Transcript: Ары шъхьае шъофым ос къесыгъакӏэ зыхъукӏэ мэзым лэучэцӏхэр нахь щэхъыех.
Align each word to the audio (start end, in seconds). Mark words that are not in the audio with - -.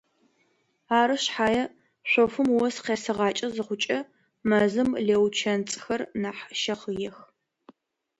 Ары 0.99 1.17
шъхьае 1.23 1.63
шъофым 2.09 2.47
ос 2.65 2.75
къесыгъакӏэ 2.85 3.47
зыхъукӏэ 3.55 3.99
мэзым 4.47 4.89
лэучэцӏхэр 5.05 6.01
нахь 6.21 6.43
щэхъыех. 6.59 7.17